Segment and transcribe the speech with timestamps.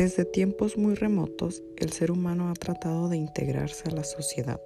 [0.00, 4.58] Desde tiempos muy remotos, el ser humano ha tratado de integrarse a la sociedad,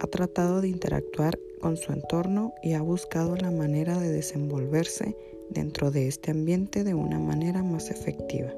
[0.00, 5.16] ha tratado de interactuar con su entorno y ha buscado la manera de desenvolverse
[5.48, 8.52] dentro de este ambiente de una manera más efectiva.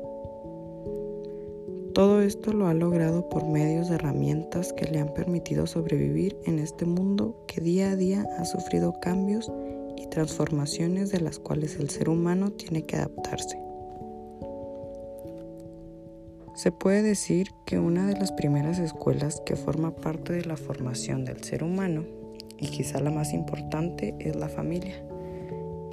[1.93, 6.61] Todo esto lo ha logrado por medios de herramientas que le han permitido sobrevivir en
[6.61, 9.53] este mundo que día a día ha sufrido cambios
[9.99, 13.64] y transformaciones de las cuales el ser humano tiene que adaptarse.
[16.55, 21.25] Se puede decir que una de las primeras escuelas que forma parte de la formación
[21.25, 22.05] del ser humano,
[22.59, 25.05] y quizá la más importante, es la familia,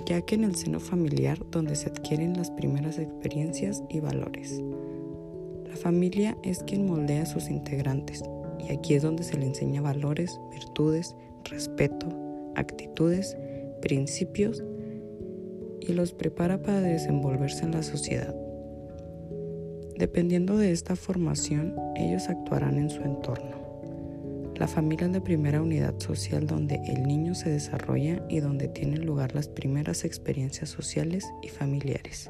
[0.05, 4.61] ya que en el seno familiar donde se adquieren las primeras experiencias y valores.
[5.67, 8.23] La familia es quien moldea a sus integrantes,
[8.59, 12.07] y aquí es donde se le enseña valores, virtudes, respeto,
[12.55, 13.35] actitudes,
[13.81, 14.63] principios
[15.79, 18.40] y los prepara para desenvolverse en la sociedad.
[19.97, 23.61] Dependiendo de esta formación, ellos actuarán en su entorno.
[24.55, 29.05] La familia es la primera unidad social donde el niño se desarrolla y donde tienen
[29.05, 32.29] lugar las primeras experiencias sociales y familiares.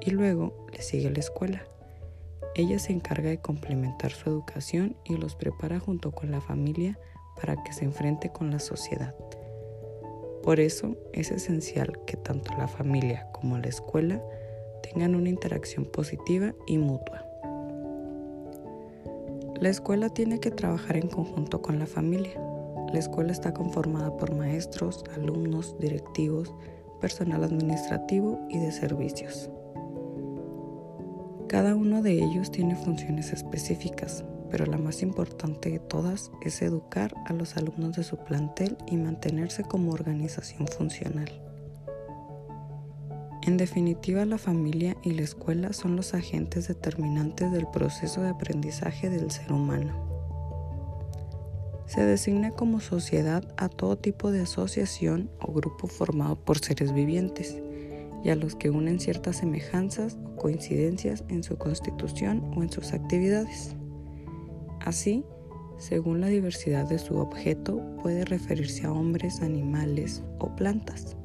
[0.00, 1.62] Y luego le sigue la escuela.
[2.54, 6.98] Ella se encarga de complementar su educación y los prepara junto con la familia
[7.40, 9.14] para que se enfrente con la sociedad.
[10.42, 14.22] Por eso es esencial que tanto la familia como la escuela
[14.92, 17.24] tengan una interacción positiva y mutua.
[19.60, 22.40] La escuela tiene que trabajar en conjunto con la familia.
[22.92, 26.54] La escuela está conformada por maestros, alumnos, directivos,
[27.00, 29.50] personal administrativo y de servicios.
[31.48, 37.14] Cada uno de ellos tiene funciones específicas, pero la más importante de todas es educar
[37.26, 41.47] a los alumnos de su plantel y mantenerse como organización funcional.
[43.48, 49.08] En definitiva, la familia y la escuela son los agentes determinantes del proceso de aprendizaje
[49.08, 49.94] del ser humano.
[51.86, 57.56] Se designa como sociedad a todo tipo de asociación o grupo formado por seres vivientes
[58.22, 62.92] y a los que unen ciertas semejanzas o coincidencias en su constitución o en sus
[62.92, 63.74] actividades.
[64.80, 65.24] Así,
[65.78, 71.17] según la diversidad de su objeto, puede referirse a hombres, animales o plantas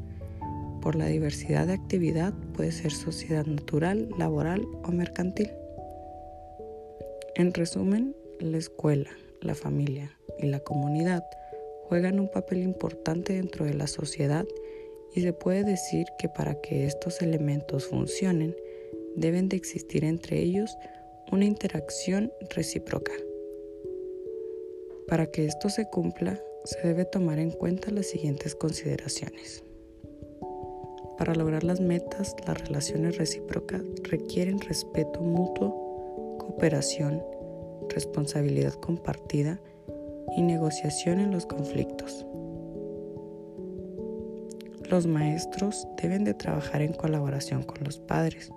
[0.84, 5.50] por la diversidad de actividad puede ser sociedad natural, laboral o mercantil.
[7.36, 11.24] En resumen, la escuela, la familia y la comunidad
[11.88, 14.46] juegan un papel importante dentro de la sociedad
[15.16, 18.54] y se puede decir que para que estos elementos funcionen
[19.16, 20.76] deben de existir entre ellos
[21.32, 23.14] una interacción recíproca.
[25.08, 29.64] Para que esto se cumpla, se debe tomar en cuenta las siguientes consideraciones.
[31.18, 37.22] Para lograr las metas, las relaciones recíprocas requieren respeto mutuo, cooperación,
[37.90, 39.59] responsabilidad compartida
[40.35, 42.25] y negociación en los conflictos.
[44.90, 48.51] Los maestros deben de trabajar en colaboración con los padres,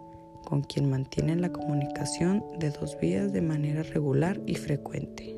[0.44, 5.35] con quien mantienen la comunicación de dos vías de manera regular y frecuente.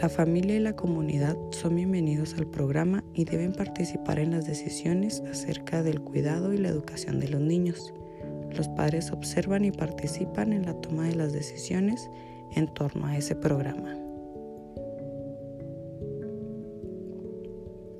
[0.00, 5.22] La familia y la comunidad son bienvenidos al programa y deben participar en las decisiones
[5.30, 7.92] acerca del cuidado y la educación de los niños.
[8.50, 12.08] Los padres observan y participan en la toma de las decisiones
[12.56, 13.94] en torno a ese programa.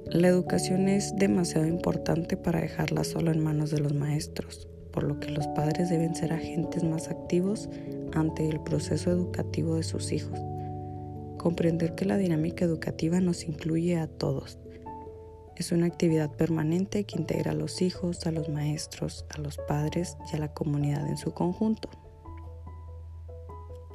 [0.07, 5.21] La educación es demasiado importante para dejarla solo en manos de los maestros, por lo
[5.21, 7.69] que los padres deben ser agentes más activos
[8.15, 10.41] ante el proceso educativo de sus hijos
[11.41, 14.59] comprender que la dinámica educativa nos incluye a todos.
[15.57, 20.19] Es una actividad permanente que integra a los hijos, a los maestros, a los padres
[20.31, 21.89] y a la comunidad en su conjunto.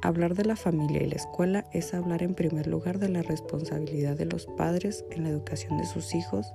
[0.02, 4.16] Hablar de la familia y la escuela es hablar en primer lugar de la responsabilidad
[4.16, 6.52] de los padres en la educación de sus hijos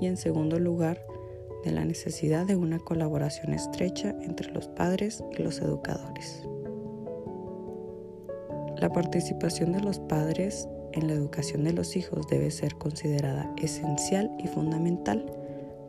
[0.00, 1.04] y en segundo lugar
[1.64, 6.44] de la necesidad de una colaboración estrecha entre los padres y los educadores.
[8.78, 14.30] La participación de los padres en la educación de los hijos debe ser considerada esencial
[14.38, 15.26] y fundamental,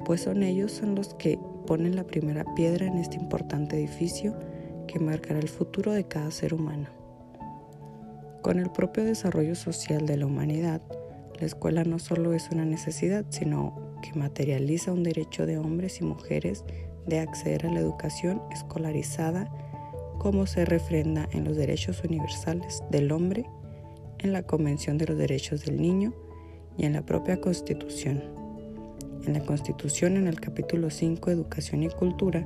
[0.06, 1.38] pues son ellos son los que
[1.68, 4.36] ponen la primera piedra en este importante edificio
[4.88, 6.90] que marcará el futuro de cada ser humano.
[8.42, 10.82] Con el propio desarrollo social de la humanidad,
[11.40, 16.06] la escuela no solo es una necesidad, sino que materializa un derecho de hombres y
[16.06, 16.66] mujeres
[17.06, 19.48] de acceder a la educación escolarizada
[20.20, 23.46] como se refrenda en los derechos universales del hombre,
[24.20, 26.14] en la Convención de los Derechos del Niño
[26.78, 28.22] y en la propia Constitución.
[29.26, 32.46] En la Constitución, en el capítulo 5, Educación y Cultura,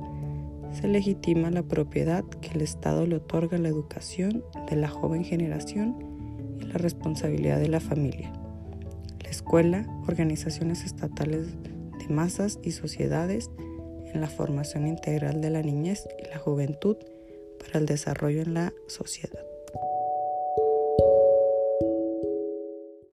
[0.72, 5.24] se legitima la propiedad que el Estado le otorga a la educación de la joven
[5.24, 5.96] generación
[6.60, 8.32] y la responsabilidad de la familia.
[9.22, 11.48] La escuela, organizaciones estatales
[11.98, 13.50] de masas y sociedades
[14.12, 16.96] en la formación integral de la niñez y la juventud
[17.58, 19.53] para el desarrollo en la sociedad.